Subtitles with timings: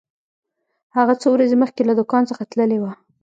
[0.97, 2.85] هغه څو ورځې مخکې له دکان څخه تللی و.